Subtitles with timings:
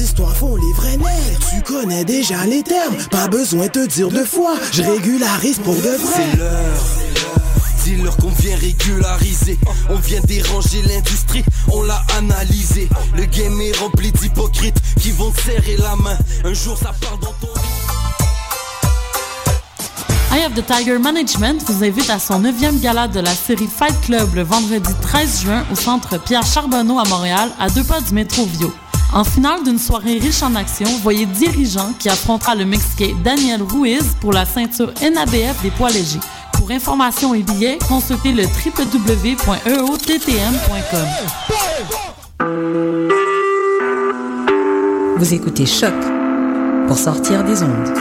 [0.00, 1.38] histoires font les vrais nerfs.
[1.50, 4.54] Tu connais déjà les termes, pas besoin de te dire deux fois.
[4.72, 5.98] Je régularise pour de vrai.
[6.14, 6.82] C'est l'heure.
[7.84, 9.58] Dis-leur qu'on vient régulariser.
[9.88, 12.88] On vient déranger l'industrie, on l'a analysé.
[13.14, 16.18] Le game est rempli d'hypocrites qui vont te serrer la main.
[16.44, 17.52] Un jour ça part dans ton.
[20.32, 23.98] Eye of the Tiger Management vous invite à son 9e gala de la série Fight
[24.02, 28.12] Club le vendredi 13 juin au centre Pierre Charbonneau à Montréal, à deux pas du
[28.12, 28.72] métro Vio.
[29.12, 34.16] En finale d'une soirée riche en action, voyez Dirigeant qui affrontera le Mexicain Daniel Ruiz
[34.20, 36.20] pour la ceinture NABF des poids légers.
[36.52, 39.46] Pour information et billets, consultez le www.eottm.com.
[45.18, 45.94] Vous écoutez Choc
[46.86, 47.94] pour sortir des ondes.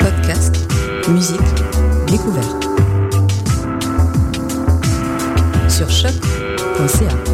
[0.00, 0.54] Podcast,
[1.08, 1.40] musique,
[2.06, 2.67] découverte.
[6.78, 7.27] 不是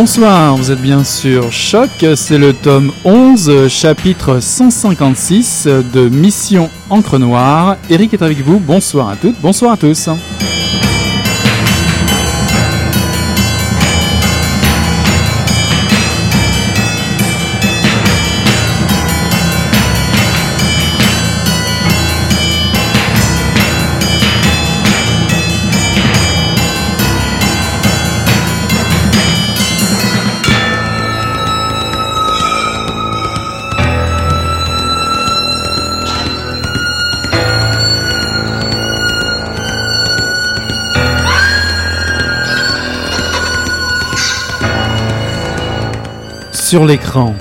[0.00, 7.18] Bonsoir, vous êtes bien sur Choc, c'est le tome 11, chapitre 156 de Mission Encre
[7.18, 7.76] Noire.
[7.90, 10.08] Eric est avec vous, bonsoir à toutes, bonsoir à tous.
[46.68, 47.34] Sur l'écran,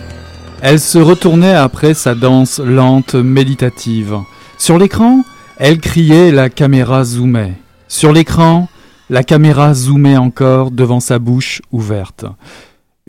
[0.62, 4.20] elle se retournait après sa danse lente méditative.
[4.58, 5.26] Sur l'écran,
[5.58, 7.56] elle criait, la caméra zoomait.
[7.90, 8.70] Sur l'écran,
[9.10, 12.24] la caméra zoomait encore devant sa bouche ouverte.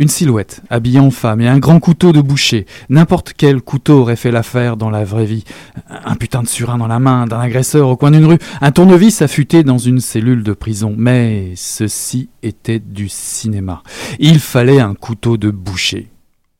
[0.00, 2.66] Une silhouette, habillée en femme, et un grand couteau de boucher.
[2.88, 5.42] N'importe quel couteau aurait fait l'affaire dans la vraie vie.
[5.88, 9.22] Un putain de surin dans la main d'un agresseur au coin d'une rue, un tournevis
[9.22, 10.94] affûté dans une cellule de prison.
[10.96, 13.82] Mais ceci était du cinéma.
[14.20, 16.08] Il fallait un couteau de boucher.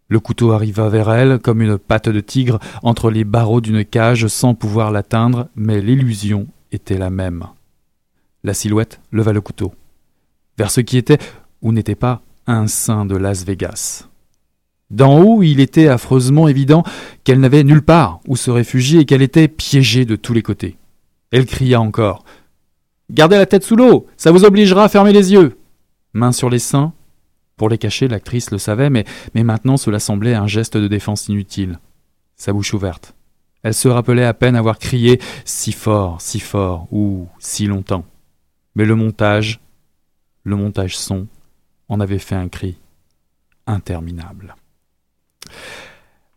[0.09, 4.27] Le couteau arriva vers elle comme une patte de tigre entre les barreaux d'une cage
[4.27, 7.45] sans pouvoir l'atteindre, mais l'illusion était la même.
[8.43, 9.75] La silhouette leva le couteau.
[10.57, 11.19] Vers ce qui était,
[11.63, 14.09] ou n'était pas, un sein de Las Vegas.
[14.91, 16.83] D'en haut, il était affreusement évident
[17.23, 20.79] qu'elle n'avait nulle part où se réfugier et qu'elle était piégée de tous les côtés.
[21.31, 22.25] Elle cria encore.
[23.11, 25.59] Gardez la tête sous l'eau, ça vous obligera à fermer les yeux.
[26.15, 26.95] Main sur les seins.
[27.59, 29.05] Pour les cacher, l'actrice le savait, mais,
[29.35, 31.79] mais maintenant cela semblait un geste de défense inutile.
[32.37, 33.15] Sa bouche ouverte.
[33.63, 38.05] Elle se rappelait à peine avoir crié si fort, si fort, ou si longtemps.
[38.75, 39.61] Mais le montage,
[40.45, 41.27] le montage son,
[41.89, 42.77] en avait fait un cri
[43.67, 44.55] interminable.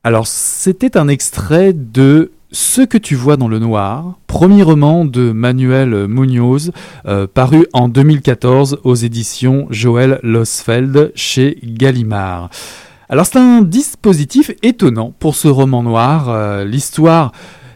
[0.04, 5.32] Alors, c'était un extrait de Ce que tu vois dans le noir, premier roman de
[5.32, 6.74] Manuel Munoz,
[7.06, 12.50] euh, paru en 2014 aux éditions Joël Losfeld chez Gallimard.
[13.08, 16.30] Alors c'est un dispositif étonnant pour ce roman noir.
[16.30, 17.32] Euh, l'histoire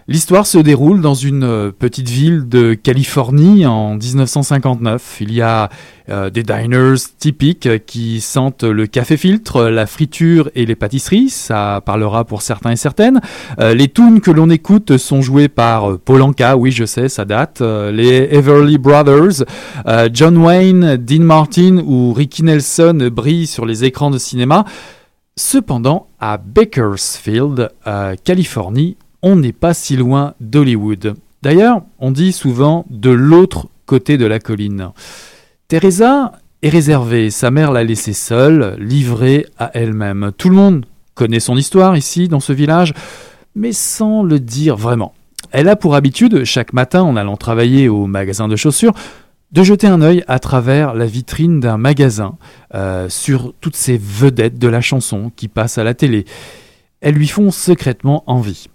[0.08, 5.18] L'histoire se déroule dans une euh, petite ville de Californie en 1959.
[5.22, 5.72] Il y a
[6.10, 11.30] euh, des diners typiques qui sentent le café filtre, la friture et les pâtisseries.
[11.30, 13.20] Ça parlera pour certains et certaines.
[13.60, 16.56] Euh, les tunes que l'on écoute sont jouées par Paul Anka.
[16.56, 17.62] Oui, je sais, ça date.
[17.62, 19.44] les Everly Brothers,
[20.14, 24.66] John Wayne, Dean Martin ou Ricky Nelson brillent sur les écrans de cinéma.
[25.36, 27.72] Cependant, à Bakersfield,
[28.24, 31.16] Californie, on n'est pas si loin d'Hollywood.
[31.42, 34.92] D'ailleurs, on dit souvent de l'autre côté de la colline.
[35.68, 40.32] Teresa est réservée, sa mère l'a laissée seule, livrée à elle-même.
[40.38, 40.86] Tout le monde
[41.16, 42.94] connaît son histoire ici, dans ce village,
[43.56, 45.16] mais sans le dire vraiment.
[45.52, 48.94] Elle a pour habitude, chaque matin en allant travailler au magasin de chaussures,
[49.52, 52.38] de jeter un œil à travers la vitrine d'un magasin
[52.76, 56.26] euh, sur toutes ces vedettes de la chanson qui passent à la télé.
[57.02, 58.68] Elles lui font secrètement envie.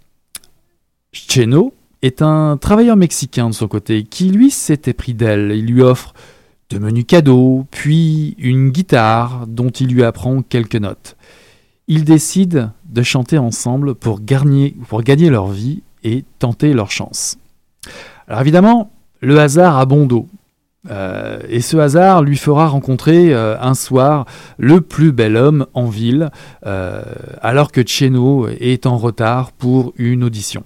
[1.12, 5.52] Cheno est un travailleur mexicain de son côté qui lui s'était pris d'elle.
[5.52, 6.14] Il lui offre
[6.70, 11.16] de menus cadeaux, puis une guitare dont il lui apprend quelques notes.
[11.88, 17.38] Ils décident de chanter ensemble pour gagner, pour gagner leur vie et tenter leur chance.
[18.28, 20.28] Alors évidemment, le hasard a bon dos.
[20.88, 24.24] Euh, et ce hasard lui fera rencontrer euh, un soir
[24.56, 26.30] le plus bel homme en ville,
[26.66, 27.02] euh,
[27.42, 30.62] alors que Cheno est en retard pour une audition.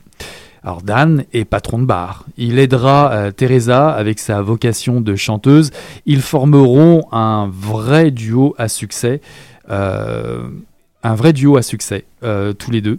[0.62, 2.24] Alors Dan est patron de bar.
[2.38, 5.70] Il aidera Teresa avec sa vocation de chanteuse.
[6.06, 9.20] Ils formeront un vrai duo à succès
[11.04, 12.98] un vrai duo à succès, euh, tous les deux.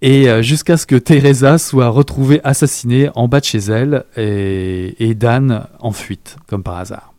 [0.00, 5.14] Et euh, jusqu'à ce que Teresa soit retrouvée assassinée en bas de chez elle et,
[5.14, 7.12] Dan en fuite, comme par hasard.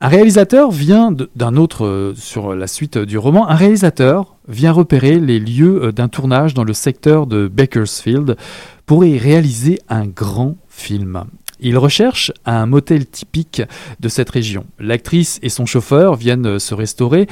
[0.00, 5.18] Un réalisateur vient d'un autre, euh, sur la suite du roman, un réalisateur vient repérer
[5.18, 8.36] les lieux d'un tournage dans le secteur de Bakersfield
[8.86, 11.24] pour y réaliser un grand film.
[11.60, 13.62] Il recherche un motel typique
[13.98, 14.64] de cette région.
[14.78, 17.26] L'actrice et son chauffeur viennent se restaurer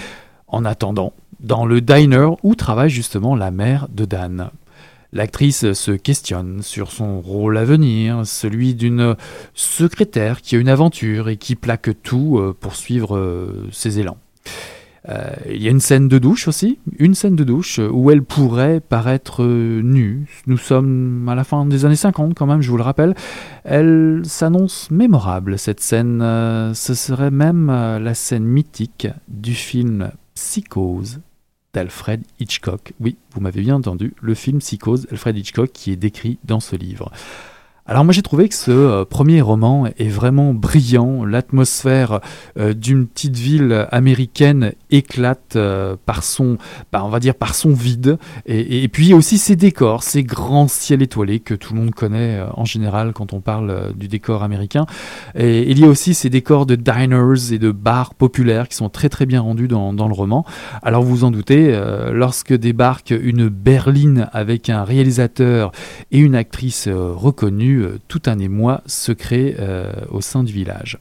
[0.48, 1.12] en attendant
[1.46, 4.50] dans le diner où travaille justement la mère de Dan.
[5.12, 9.14] L'actrice se questionne sur son rôle à venir, celui d'une
[9.54, 14.18] secrétaire qui a une aventure et qui plaque tout euh, pour suivre euh, ses élans.
[15.08, 18.24] Euh, il y a une scène de douche aussi, une scène de douche où elle
[18.24, 20.26] pourrait paraître nue.
[20.48, 23.14] Nous sommes à la fin des années 50 quand même, je vous le rappelle.
[23.62, 26.18] Elle s'annonce mémorable, cette scène.
[26.74, 31.20] ce serait même la scène mythique du film Psychose
[31.76, 32.94] d'Alfred Hitchcock.
[33.00, 36.74] Oui, vous m'avez bien entendu, le film Psychose d'Alfred Hitchcock qui est décrit dans ce
[36.74, 37.12] livre.
[37.88, 41.24] Alors moi j'ai trouvé que ce euh, premier roman est vraiment brillant.
[41.24, 42.20] L'atmosphère
[42.58, 46.58] euh, d'une petite ville américaine éclate euh, par son,
[46.90, 51.00] bah, on va dire par son vide, et, puis aussi ses décors, ces grands ciels
[51.00, 54.86] étoilés que tout le monde connaît en général quand on parle du décor américain.
[55.36, 58.88] Et il y a aussi ces décors de diners et de bars populaires qui sont
[58.88, 60.44] très très bien rendus dans, dans le roman.
[60.82, 61.78] Alors vous vous en doutez,
[62.12, 65.72] lorsque débarque une berline avec un réalisateur
[66.10, 70.98] et une actrice reconnue euh, tout un émoi secret euh, au sein du village.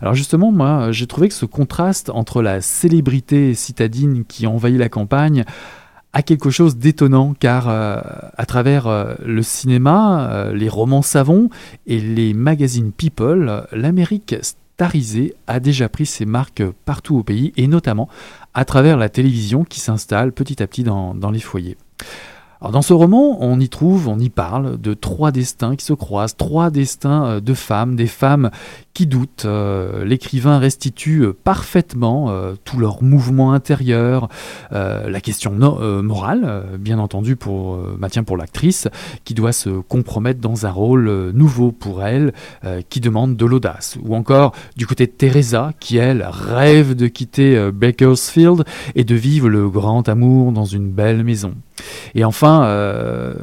[0.00, 4.88] Alors justement, moi, j'ai trouvé que ce contraste entre la célébrité citadine qui envahit la
[4.88, 5.44] campagne
[6.14, 8.00] a quelque chose d'étonnant, car euh,
[8.36, 11.48] à travers le cinéma, les romans savons
[11.86, 17.66] et les magazines People, l'Amérique starisée a déjà pris ses marques partout au pays, et
[17.66, 18.10] notamment
[18.52, 21.78] à travers la télévision qui s'installe petit à petit dans les foyers
[22.70, 26.36] dans ce roman, on y trouve, on y parle de trois destins qui se croisent,
[26.36, 28.50] trois destins euh, de femmes, des femmes
[28.94, 29.44] qui doutent.
[29.44, 32.32] Euh, l'écrivain restitue euh, parfaitement
[32.64, 34.28] tous leurs mouvements intérieurs,
[34.70, 38.88] la question morale, bien entendu pour, Mathieu, pour l'actrice,
[39.24, 42.32] qui doit se compromettre dans un rôle nouveau pour elle,
[42.88, 43.98] qui demande de l'audace.
[44.02, 49.48] Ou encore du côté de Teresa, qui elle rêve de quitter Bakersfield et de vivre
[49.48, 51.54] le grand amour dans une belle maison.
[52.14, 53.34] Et enfin, euh,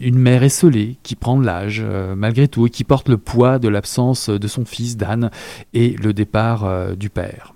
[0.00, 3.68] une mère esselée qui prend l'âge euh, malgré tout et qui porte le poids de
[3.68, 5.30] l'absence de son fils Dan
[5.74, 7.54] et le départ euh, du père.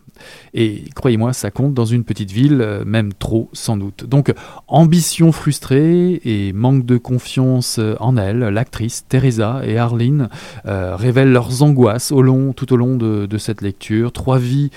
[0.56, 4.04] Et croyez-moi, ça compte dans une petite ville, euh, même trop sans doute.
[4.04, 4.32] Donc,
[4.68, 10.28] ambition frustrée et manque de confiance euh, en elle, l'actrice Teresa et Arlene
[10.66, 14.12] euh, révèlent leurs angoisses au long, tout au long de, cette lecture.
[14.12, 14.70] Trois vies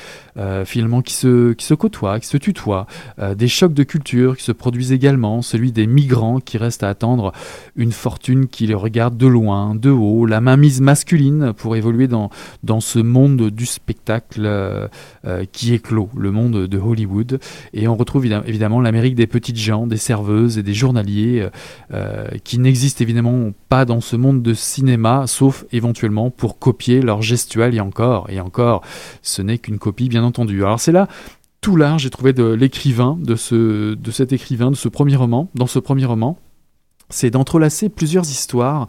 [0.65, 2.88] finalement qui se, qui se côtoient, qui se tutoient.
[3.35, 5.44] des chocs de culture qui se produisent également.
[5.44, 7.33] Celui des migrants qui restent à attendre
[7.75, 10.25] une fortune qui les regarde de loin, de haut.
[10.25, 12.31] La mainmise masculine pour évoluer dans,
[12.63, 14.89] dans ce monde du spectacle
[15.51, 17.39] qui clos, le monde de Hollywood.
[17.74, 21.50] Et on retrouve évidemment l'Amérique des petites gens, des serveuses et des journaliers euh,
[21.93, 27.21] euh, qui n'existent évidemment pas dans ce monde de cinéma, sauf éventuellement pour copier leur
[27.21, 28.81] gestuelle et encore, et encore,
[29.21, 30.63] ce n'est qu'une copie bien entendu.
[30.63, 31.07] Alors c'est là
[31.59, 35.50] tout l'art, j'ai trouvé de l'écrivain, de, ce, de cet écrivain, de ce premier roman,
[35.55, 36.38] dans ce premier roman,
[37.10, 38.88] c'est d'entrelacer plusieurs histoires.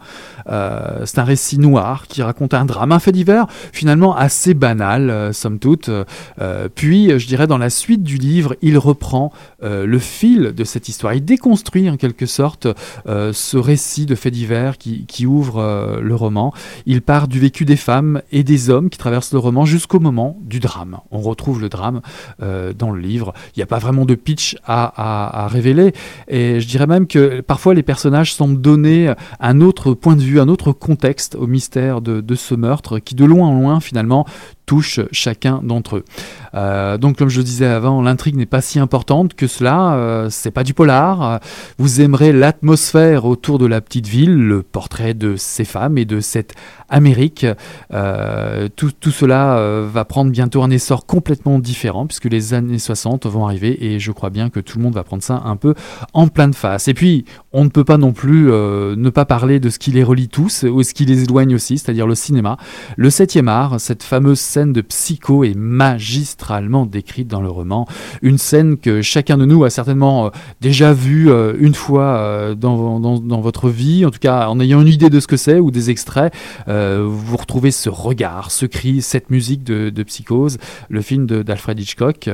[0.49, 5.09] Euh, c'est un récit noir qui raconte un drame, un fait divers, finalement assez banal,
[5.09, 5.89] euh, somme toute.
[5.89, 10.89] Euh, puis, je dirais, dans la suite du livre, il reprend le fil de cette
[10.89, 11.13] histoire.
[11.13, 12.67] Il déconstruit en quelque sorte
[13.05, 16.53] ce récit de fait divers qui, ouvre le roman.
[16.85, 20.37] Il part du vécu des femmes et des hommes qui traversent le roman jusqu'au moment
[20.41, 20.99] du drame.
[21.11, 22.01] On retrouve le drame
[22.39, 23.33] dans le livre.
[23.55, 25.93] Il n'y a pas vraiment de pitch à, à, révéler.
[26.27, 30.39] Et je dirais même que parfois les personnes semble donner un autre point de vue,
[30.39, 34.25] un autre contexte au mystère de, ce meurtre qui de loin en loin finalement
[34.69, 36.05] touche chacun d'entre eux.
[36.53, 39.95] Euh, donc, comme je le disais avant, l'intrigue n'est pas si importante que cela.
[39.95, 41.39] Euh, c'est pas du polar.
[41.79, 46.19] Vous aimerez l'atmosphère autour de la petite ville, le portrait de ces femmes et de
[46.19, 46.53] cette
[46.87, 47.47] Amérique.
[47.93, 49.59] Euh, tout, tout, cela
[49.91, 54.11] va prendre bientôt un essor complètement différent puisque les années 60 vont arriver et je
[54.11, 55.73] crois bien que tout le monde va prendre ça un peu
[56.13, 56.87] en pleine face.
[56.87, 60.03] Et puis, on ne peut pas non plus ne pas parler de ce qui les
[60.03, 62.57] relie tous ou ce qui les éloigne aussi, c'est-à-dire le cinéma.
[62.97, 67.87] Le 7e art, cette fameuse scène de psycho est magistralement décrite dans le roman.
[68.21, 70.29] Une scène que chacun de nous a certainement euh,
[70.61, 74.87] déjà vue euh, une fois euh, dans, votre vie, en tout cas en ayant une
[74.87, 76.33] idée de ce que c'est ou des extraits.
[76.67, 80.57] vous retrouvez ce regard, ce cri, cette musique de, de Psychose,
[80.89, 82.29] le film d'Alfred Hitchcock.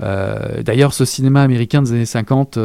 [0.00, 2.58] D'ailleurs, ce cinéma américain des années 50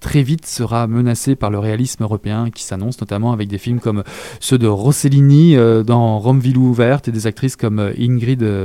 [0.00, 4.04] très vite sera menacé par le réalisme européen qui s'annonce, notamment avec des films comme
[4.38, 8.19] ceux de Rossellini dans Romeville ouverte et des actrices comme Ingrid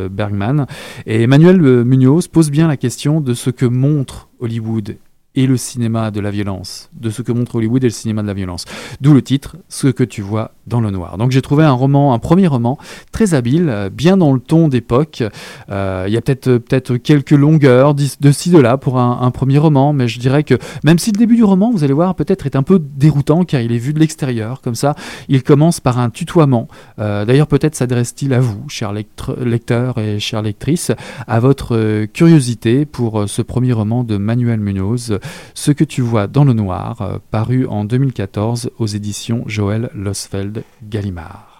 [0.09, 0.65] Bergman.
[1.05, 4.97] Et Emmanuel Munoz pose bien la question de ce que montre Hollywood
[5.35, 8.27] et le cinéma de la violence, de ce que montre Hollywood et le cinéma de
[8.27, 8.65] la violence.
[9.01, 11.17] D'où le titre, Ce que tu vois dans le noir.
[11.17, 12.77] Donc j'ai trouvé un roman, un premier roman
[13.11, 15.23] très habile, euh, bien dans le ton d'époque.
[15.69, 19.57] Euh, il y a peut-être peut-être quelques longueurs de ci de là pour un, premier
[19.57, 22.45] roman, mais je dirais que même si le début du roman, vous allez voir, peut-être
[22.45, 24.95] est un peu déroutant car il est vu de l'extérieur, comme ça,
[25.27, 26.67] il commence par un tutoiement.
[26.99, 30.91] Euh, d'ailleurs peut-être s'adresse-t-il à vous, chers lecteurs et chères lectrices,
[31.27, 35.19] à votre curiosité pour ce premier roman de Manuel Munoz,
[35.53, 40.63] Ce que tu vois dans le noir, paru en 2014 aux éditions Joël Losfeld.
[40.83, 41.55] Gallimard.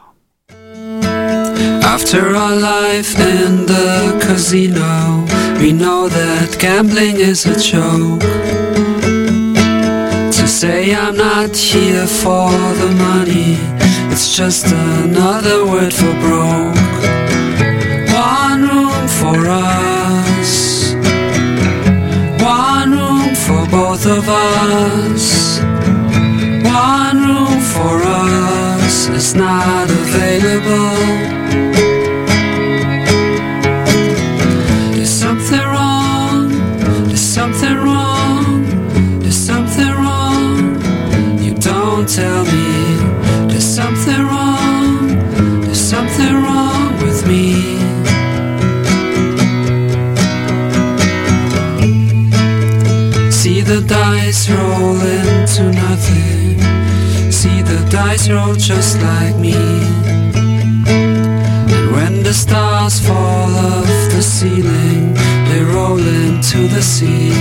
[1.84, 5.26] After our life in the casino,
[5.60, 8.22] we know that gambling is a joke.
[10.32, 13.58] To say I'm not here for the money,
[14.12, 16.85] it's just another word for broke.
[57.96, 59.56] Dice roll just like me.
[60.86, 65.14] And when the stars fall off the ceiling,
[65.48, 67.32] they roll into the sea.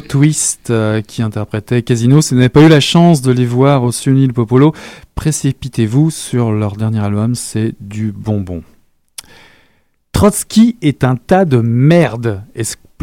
[0.00, 2.20] Twist euh, qui interprétait Casino.
[2.20, 4.72] Si vous n'avez pas eu la chance de les voir au Sunil Popolo,
[5.14, 8.62] précipitez-vous sur leur dernier album, c'est du bonbon.
[10.12, 12.42] Trotsky est un tas de merde,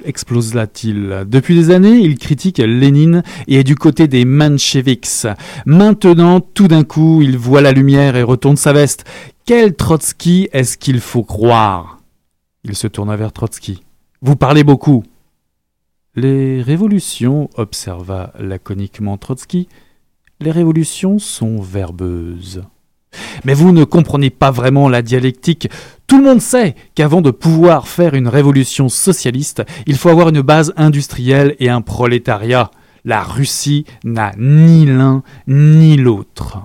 [0.03, 1.25] explose-t-il.
[1.27, 5.27] Depuis des années, il critique Lénine et est du côté des mencheviks.
[5.65, 9.05] Maintenant, tout d'un coup, il voit la lumière et retourne sa veste.
[9.45, 11.99] Quel Trotsky est-ce qu'il faut croire?
[12.63, 13.83] Il se tourna vers Trotsky.
[14.21, 15.03] Vous parlez beaucoup.
[16.15, 19.67] Les révolutions, observa laconiquement Trotsky,
[20.39, 22.63] les révolutions sont verbeuses.
[23.45, 25.69] Mais vous ne comprenez pas vraiment la dialectique.
[26.05, 30.41] Tout le monde sait qu'avant de pouvoir faire une révolution socialiste, il faut avoir une
[30.41, 32.69] base industrielle et un prolétariat.
[33.05, 36.59] La Russie n'a ni l'un ni l'autre.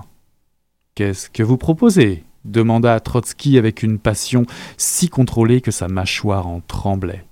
[0.93, 2.23] Qu'est-ce que vous proposez?
[2.45, 4.45] demanda Trotsky avec une passion
[4.77, 7.25] si contrôlée que sa mâchoire en tremblait.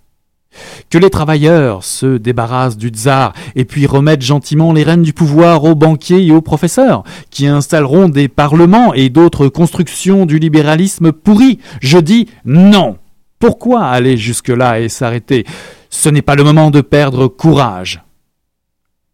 [0.90, 5.64] Que les travailleurs se débarrassent du tsar et puis remettent gentiment les rênes du pouvoir
[5.64, 11.60] aux banquiers et aux professeurs, qui installeront des parlements et d'autres constructions du libéralisme pourri.
[11.82, 12.98] Je dis non.
[13.40, 15.46] Pourquoi aller jusque-là et s'arrêter?
[15.90, 18.04] Ce n'est pas le moment de perdre courage.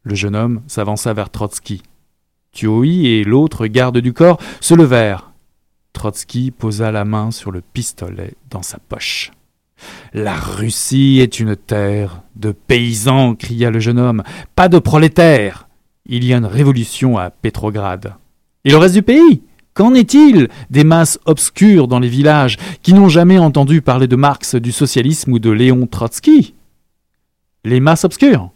[0.04, 1.82] Le jeune homme s'avança vers Trotsky.
[2.52, 5.32] Tuoi et l'autre garde du corps se levèrent.
[5.94, 9.32] Trotsky posa la main sur le pistolet dans sa poche.
[10.14, 14.24] La Russie est une terre de paysans, cria le jeune homme,
[14.56, 15.68] pas de prolétaires.
[16.06, 18.16] Il y a une révolution à Pétrograd.
[18.66, 19.42] Et le reste du pays?
[19.74, 24.56] Qu'en est-il des masses obscures dans les villages qui n'ont jamais entendu parler de Marx,
[24.56, 26.54] du socialisme ou de Léon Trotsky?
[27.66, 28.52] Les masses obscures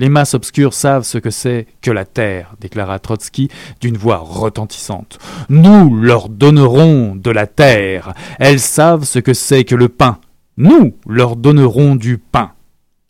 [0.00, 3.50] les masses obscures savent ce que c'est que la terre, déclara Trotsky
[3.82, 5.18] d'une voix retentissante.
[5.50, 8.14] Nous leur donnerons de la terre.
[8.38, 10.18] Elles savent ce que c'est que le pain.
[10.56, 12.52] Nous leur donnerons du pain.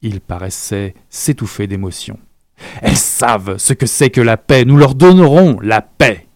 [0.02, 2.18] Il paraissait s'étouffer d'émotion.
[2.82, 4.64] Elles savent ce que c'est que la paix.
[4.64, 6.26] Nous leur donnerons la paix.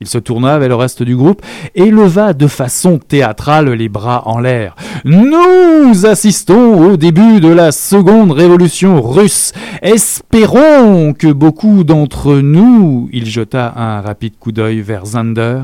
[0.00, 1.40] Il se tourna vers le reste du groupe
[1.76, 4.74] et leva de façon théâtrale les bras en l'air.
[5.04, 9.52] Nous assistons au début de la seconde révolution russe.
[9.82, 15.62] Espérons que beaucoup d'entre nous, il jeta un rapide coup d'œil vers Zander,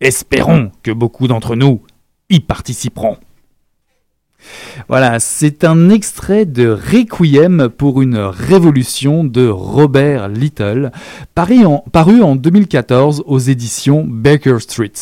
[0.00, 1.80] espérons que beaucoup d'entre nous
[2.28, 3.18] y participeront.
[4.88, 10.90] Voilà, c'est un extrait de Requiem pour une révolution de Robert Little,
[11.34, 14.92] paru en, paru en 2014 aux éditions Baker Street.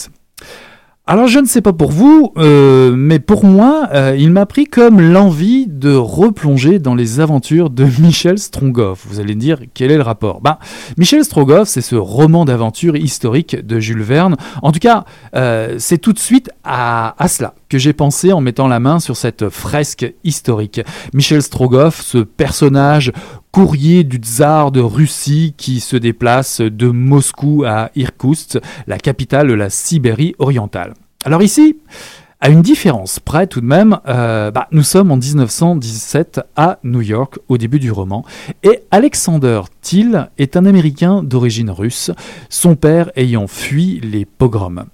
[1.11, 4.67] Alors je ne sais pas pour vous, euh, mais pour moi, euh, il m'a pris
[4.67, 9.07] comme l'envie de replonger dans les aventures de Michel Strogoff.
[9.09, 10.43] Vous allez me dire quel est le rapport?
[10.43, 10.59] Ben,
[10.99, 14.37] Michel Strogoff, c'est ce roman d'aventure historique de Jules Verne.
[14.61, 18.43] En tout cas, euh, c'est tout de suite à, à cela que j'ai pensé en
[18.43, 20.83] mettant la main sur cette fresque historique.
[21.15, 23.13] Michel Strogoff, ce personnage
[23.53, 29.55] courrier du tsar de Russie qui se déplace de Moscou à Irkoutsk, la capitale de
[29.55, 30.95] la Sibérie orientale.
[31.25, 31.77] Alors ici,
[32.41, 37.01] à une différence près tout de même, euh, bah, nous sommes en 1917 à New
[37.01, 38.25] York au début du roman
[38.63, 42.13] et Alexander Thiel est un Américain d'origine russe,
[42.49, 44.87] son père ayant fui les pogroms.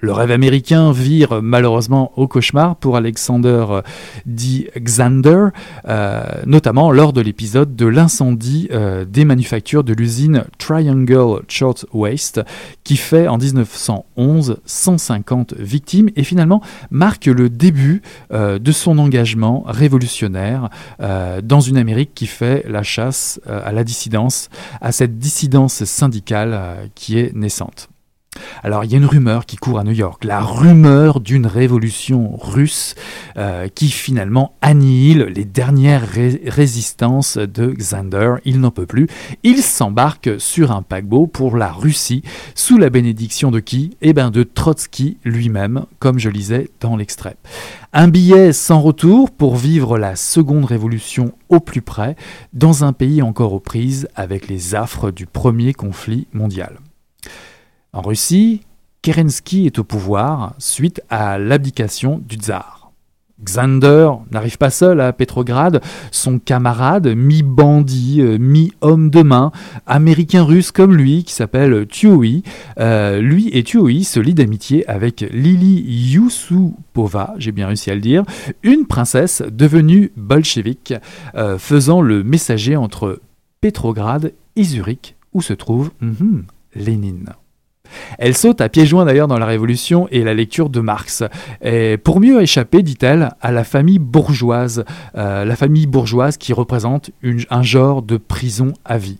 [0.00, 3.82] Le rêve américain vire malheureusement au cauchemar pour Alexander euh,
[4.26, 4.70] D.
[4.78, 5.46] Xander,
[5.88, 12.40] euh, notamment lors de l'épisode de l'incendie euh, des manufactures de l'usine Triangle Short Waste,
[12.84, 20.68] qui fait en 1911 150 victimes et finalement marque le début de son engagement révolutionnaire
[20.98, 24.48] dans une Amérique qui fait la chasse à la dissidence,
[24.80, 27.88] à cette dissidence syndicale qui est naissante.
[28.62, 32.36] Alors il y a une rumeur qui court à New York, la rumeur d'une révolution
[32.36, 32.94] russe
[33.36, 36.06] euh, qui finalement annihile les dernières
[36.46, 38.34] résistances de Xander.
[38.44, 39.08] Il n'en peut plus.
[39.42, 42.22] Il s'embarque sur un paquebot pour la Russie
[42.54, 43.96] sous la bénédiction de qui?
[44.00, 47.36] Eh bien de Trotsky lui-même, comme je lisais dans l'extrait.
[47.92, 52.16] Un billet sans retour pour vivre la seconde révolution au plus près
[52.52, 56.78] dans un pays encore aux prises avec les affres du premier conflit mondial.
[57.92, 58.60] En Russie,
[59.02, 62.78] Kerensky est au pouvoir suite à l'abdication du tsar.
[63.42, 69.52] Xander n'arrive pas seul à Petrograd, son camarade, mi-bandit, euh, mi-homme de main,
[69.86, 72.42] américain-russe comme lui, qui s'appelle Tuoi,
[72.80, 78.00] euh, lui et Tuoi se lient d'amitié avec Lili Yusupova, j'ai bien réussi à le
[78.00, 78.24] dire,
[78.64, 80.94] une princesse devenue bolchevique,
[81.36, 83.20] euh, faisant le messager entre
[83.60, 87.30] Petrograd et Zurich, où se trouve mhm, Lénine.
[88.18, 91.22] Elle saute à pieds joints d'ailleurs dans la Révolution et la lecture de Marx,
[91.62, 94.84] et pour mieux échapper, dit-elle, à la famille bourgeoise,
[95.16, 97.10] euh, la famille bourgeoise qui représente
[97.50, 99.18] un genre de prison à vie.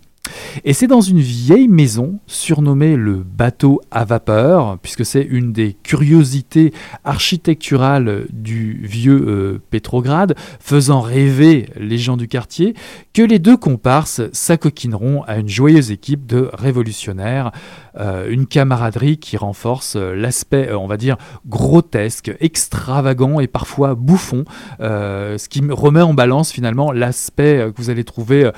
[0.64, 5.76] Et c'est dans une vieille maison surnommée le bateau à vapeur, puisque c'est une des
[5.82, 6.72] curiosités
[7.04, 12.74] architecturales du vieux euh, Pétrograd, faisant rêver les gens du quartier,
[13.12, 17.52] que les deux comparses s'acoquineront à une joyeuse équipe de révolutionnaires,
[17.98, 24.44] euh, une camaraderie qui renforce euh, l'aspect, on va dire, grotesque, extravagant et parfois bouffon,
[24.80, 28.50] ce qui remet en balance finalement l'aspect que vous allez trouver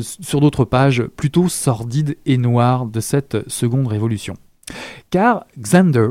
[0.00, 4.34] sur d'autres pages plutôt sordide et noire de cette seconde révolution.
[5.10, 6.10] Car Xander,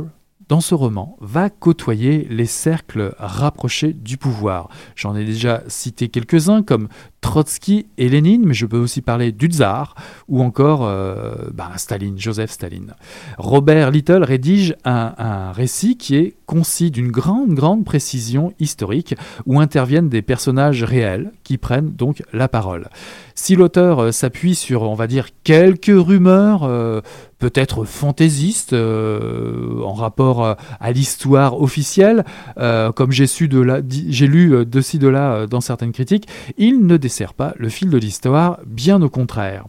[0.50, 4.70] dans ce roman, va côtoyer les cercles rapprochés du pouvoir.
[4.96, 6.90] J'en ai déjà cité quelques-uns comme
[7.22, 9.94] Trotsky et Lénine, mais je peux aussi parler du tsar
[10.28, 12.96] ou encore euh, bah, Staline, Joseph Staline.
[13.38, 19.60] Robert Little rédige un, un récit qui est concis d'une grande, grande précision historique où
[19.60, 22.90] interviennent des personnages réels qui prennent donc la parole.
[23.36, 27.02] Si l'auteur euh, s'appuie sur, on va dire, quelques rumeurs, euh,
[27.40, 32.26] peut-être fantaisistes, en rapport à l'histoire officielle,
[32.58, 37.70] comme j'ai lu de ci de là dans certaines critiques, il ne sert pas le
[37.70, 39.66] fil de l'histoire, bien au contraire.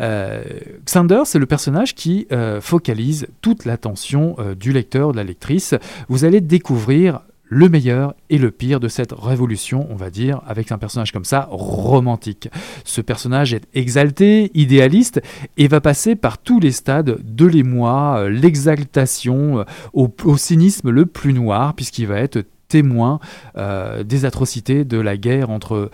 [0.00, 0.42] Euh,
[0.84, 5.74] Xander, c'est le personnage qui euh, focalise toute l'attention euh, du lecteur, de la lectrice.
[6.08, 7.20] Vous allez découvrir
[7.54, 11.24] le meilleur et le pire de cette révolution, on va dire, avec un personnage comme
[11.24, 12.48] ça, romantique.
[12.84, 15.22] Ce personnage est exalté, idéaliste,
[15.56, 21.32] et va passer par tous les stades de l'émoi, l'exaltation, au, au, cynisme le plus
[21.32, 23.20] noir, puisqu'il va être témoin
[23.56, 25.90] euh, des atrocités de la guerre entre,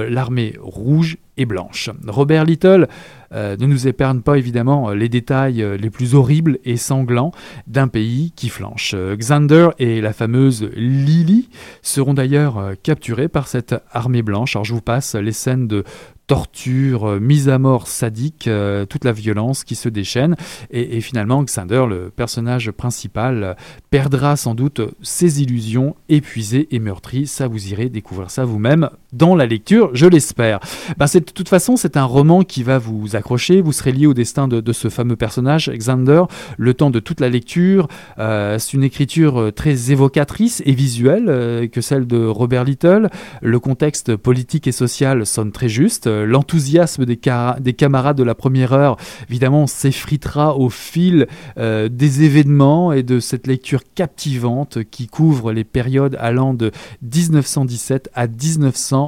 [0.00, 1.88] l'armée rouge et blanche.
[2.08, 2.88] Robert Little
[3.32, 7.30] euh, ne nous épargne pas évidemment les détails euh, les plus horribles et sanglants
[7.68, 8.96] d'un pays qui flanche.
[8.96, 11.48] Xander et la fameuse Lily
[11.82, 14.56] seront d'ailleurs capturés par cette armée blanche.
[14.56, 15.84] Alors je vous passe les scènes de
[16.26, 20.36] torture, euh, mise à mort sadique, euh, toute la violence qui se déchaîne.
[20.70, 23.54] Et, finalement, Xander, le personnage principal, euh,
[23.90, 27.26] perdra sans doute ses illusions, épuisé et meurtri.
[27.26, 30.60] Ça, vous irez découvrir ça vous-même dans la lecture, je l'espère.
[30.98, 33.60] Ben, de toute façon, c'est un roman qui va vous accrocher.
[33.60, 36.24] Vous serez lié au destin de, ce fameux personnage, Xander,
[36.58, 37.88] le temps de toute la lecture.
[38.18, 43.08] c'est une écriture très évocatrice et visuelle que celle de Robert Little.
[43.42, 48.72] Le contexte politique et social sonne très juste euh, l'enthousiasme des, camarades de la première
[48.72, 48.96] heure,
[49.28, 51.26] évidemment, s'effritera au fil
[51.58, 56.70] euh, des événements et de cette lecture captivante qui couvre les périodes allant de
[57.02, 58.26] 1917 à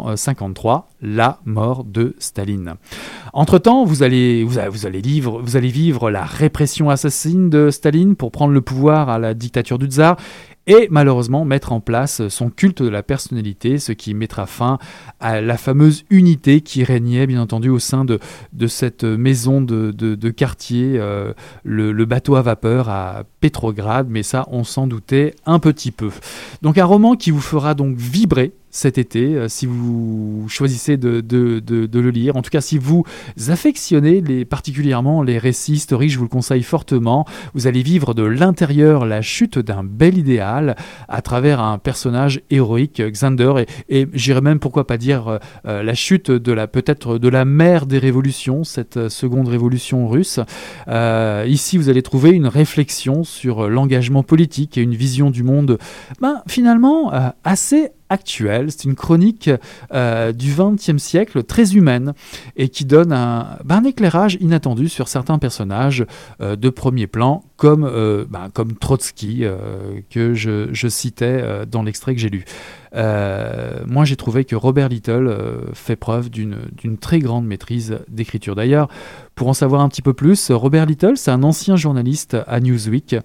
[0.01, 2.75] 1953, la mort de Staline.
[3.33, 5.01] Entre-temps, vous allez, vous, allez
[5.71, 10.17] vivre, la répression assassine de Staline pour prendre le pouvoir à la dictature du tsar
[10.67, 14.79] et malheureusement mettre en place son culte de la personnalité, ce qui mettra fin
[15.21, 18.19] à la fameuse unité qui régnait bien entendu au sein de,
[18.67, 21.33] cette maison de, quartier, euh,
[21.63, 26.11] le, le, bateau à vapeur à Petrograd, mais ça on s'en doutait un petit peu.
[26.63, 31.23] Donc un roman qui vous fera donc vibrer cet été, euh, si vous choisissez de,
[31.27, 32.37] le lire.
[32.37, 33.05] En tout cas, si vous
[33.49, 37.25] affectionnez particulièrement les récits historiques, je vous le conseille fortement.
[37.55, 40.77] Vous allez vivre de l'intérieur la chute d'un bel idéal
[41.09, 45.95] à travers un personnage héroïque, Xander, et, j'irais même, pourquoi pas dire, euh, euh, la
[45.95, 50.39] chute de la peut-être de la mère des révolutions, cette seconde révolution russe.
[51.47, 55.79] ici, vous allez trouver une réflexion sur l'engagement politique et une vision du monde,
[56.21, 57.13] ben, finalement,
[57.45, 58.71] assez actuelle.
[58.71, 59.51] C'est une chronique
[59.93, 62.15] euh, du XXe siècle très humaine
[62.57, 66.07] et qui donne un, ben, éclairage inattendu sur certains personnages
[66.41, 68.49] euh, de premier plan, comme, euh, ben,
[68.81, 69.45] Trotsky,
[70.11, 72.45] que je citais dans l'extrait que j'ai lu.
[72.97, 75.37] Moi, j'ai trouvé que Robert Little
[75.75, 78.55] fait preuve d'une très grande maîtrise d'écriture.
[78.55, 78.89] D'ailleurs,
[79.35, 83.17] pour en savoir un petit peu plus, Robert Little, c'est un ancien journaliste à Newsweek,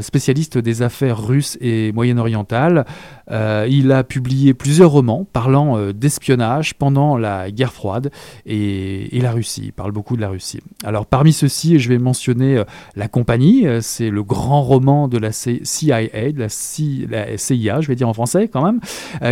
[0.00, 2.84] spécialiste des affaires russes et moyen-orientales.
[3.28, 8.10] il a publié plusieurs romans parlant euh, d'espionnage pendant la guerre froide
[8.46, 9.62] et, la Russie.
[9.66, 10.60] Il parle beaucoup de la Russie.
[10.84, 12.64] Alors parmi ceux-ci, je vais mentionner euh,
[12.96, 17.94] La Compagnie, euh, c'est le grand roman de la CIA, de la, CIA, je vais
[17.94, 18.80] dire en français quand même,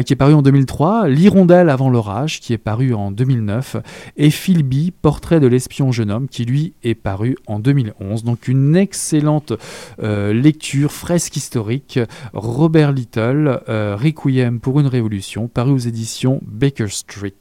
[0.05, 3.77] qui est paru en 2003, L'Hirondelle avant l'orage, qui est paru en 2009,
[4.17, 8.25] et Philby, Portrait de l'espion jeune homme, qui lui est paru en 2011.
[8.25, 9.53] Donc une excellente
[9.99, 11.99] lecture, fresque historique,
[12.33, 17.35] Robert Little, Requiem pour une révolution, paru aux éditions Baker Street.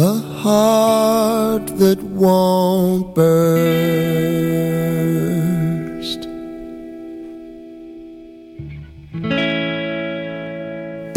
[0.00, 3.28] A heart that won't burst.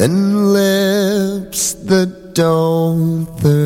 [0.03, 3.59] And lips that don't thirst.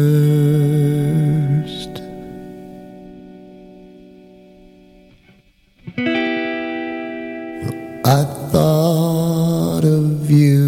[8.05, 10.64] I thought of you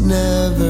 [0.00, 0.69] never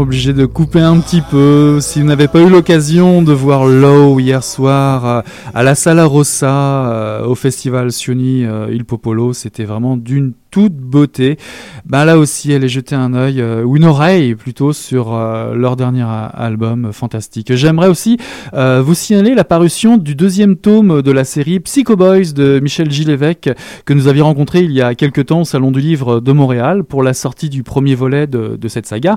[0.00, 1.80] obligé de couper un petit peu.
[1.80, 5.20] Si vous n'avez pas eu l'occasion de voir Low hier soir euh,
[5.54, 10.74] à la Sala Rossa euh, au festival Sioni euh, Il Popolo, c'était vraiment d'une toute
[10.74, 11.38] beauté.
[11.86, 15.54] Bah là aussi, elle est jetée un œil euh, ou une oreille plutôt sur euh,
[15.54, 17.54] leur dernier album euh, fantastique.
[17.54, 18.16] J'aimerais aussi
[18.54, 22.90] euh, vous signaler la parution du deuxième tome de la série Psycho Boys de Michel
[22.90, 23.50] Gilles-Évêque
[23.84, 26.84] que nous avions rencontré il y a quelques temps au Salon du Livre de Montréal
[26.84, 29.16] pour la sortie du premier volet de, cette saga.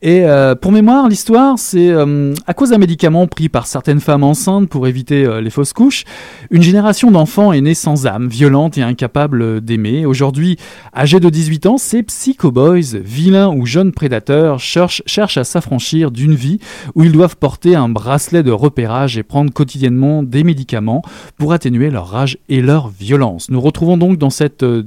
[0.00, 4.24] Et euh, pour mémoire, l'histoire, c'est euh, à cause d'un médicament pris par certaines femmes
[4.24, 6.04] enceintes pour éviter euh, les fausses couches,
[6.50, 10.06] une génération d'enfants est née sans âme, violente et incapable d'aimer.
[10.06, 10.56] Aujourd'hui,
[10.94, 15.02] âgés de 18 ans, ces Psycho Boys, vilains ou jeunes prédateurs, cherchent,
[15.36, 16.58] à s'affranchir d'une vie
[16.94, 21.02] où ils doivent porter un bracelet de repérage et prendre quotidiennement des médicaments
[21.38, 23.50] pour atténuer leur rage et leur violence.
[23.50, 24.82] Nous retrouvons donc dans, euh,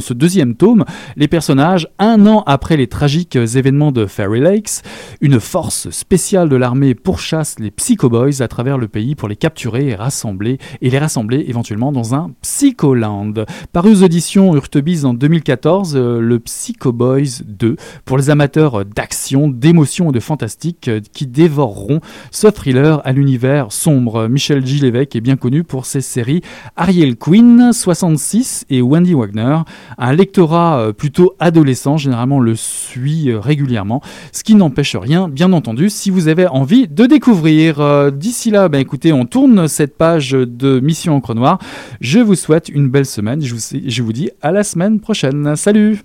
[0.00, 0.84] ce deuxième tome
[1.16, 4.82] les personnages un an après les tragiques événements de Fairy Lakes.
[5.20, 9.36] Une force spéciale de l'armée pourchasse les Psycho Boys à travers le pays pour les
[9.36, 13.32] capturer et rassembler et les rassembler éventuellement dans un Psycholand.
[13.72, 19.48] Paru aux auditions Urtebise en 2014, euh, le Psycho Boys 2 pour les amateurs d'action,
[19.48, 24.28] d'émotion et de fantastique euh, qui dévoreront ce thriller à l'univers sombre.
[24.28, 24.80] Michel G.
[24.82, 26.42] Lévesque est bien connu pour ses séries
[26.76, 29.60] Ariel Queen 66 et Wendy Wagner.
[29.96, 35.88] Un lectorat euh, plutôt adolescent généralement le suit régulièrement, ce qui n'empêche rien, bien entendu,
[35.88, 38.12] si vous avez envie de découvrir.
[38.12, 41.58] D'ici là, ben écoutez, on tourne cette page de Mission Encre Noire.
[42.02, 43.40] Je vous souhaite une belle semaine.
[43.40, 45.13] Je vous dis à la semaine prochaine.
[45.14, 46.02] Salut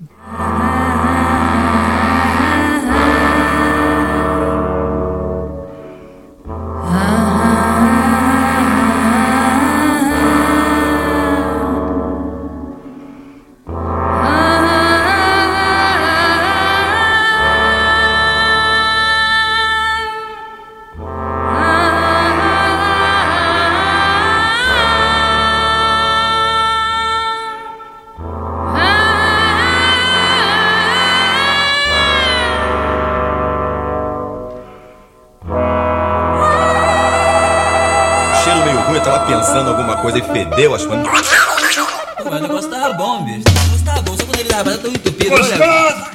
[39.30, 40.96] pensando alguma coisa e fedeu, acho que.
[40.96, 43.44] Mas o negócio tava bom, bicho.
[43.48, 45.36] O negócio tava bom, só quando ele tava tão entupido.
[45.36, 46.08] Olha,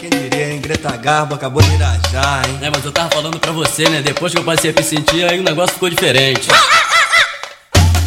[0.00, 0.60] Quem diria, hein?
[0.60, 2.58] Greta Garbo acabou de irajar, hein?
[2.62, 4.02] É, mas eu tava falando pra você, né?
[4.02, 6.48] Depois que eu passei a me sentir, aí o negócio ficou diferente.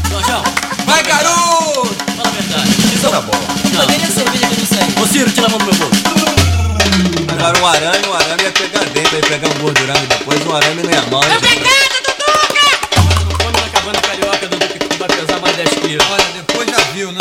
[0.09, 0.43] Jorjão,
[0.85, 1.95] Vai, garoto!
[2.15, 2.69] fala a verdade.
[2.93, 3.31] Isso tá bom.
[3.73, 5.03] Não, cadê a cerveja que eu não sei?
[5.03, 6.03] Ô Ciro, tira a mão do meu bolso.
[7.37, 10.55] Agora um arame, um arame ia pegar dentro, ia pegar um gordurão e depois um
[10.55, 11.21] arame não ia mal.
[11.23, 11.29] hein,
[15.55, 16.05] 10 quilos.
[16.11, 17.19] Olha, depois já viu, né?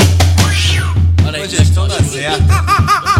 [1.26, 2.42] Olha aí, gestão da certa.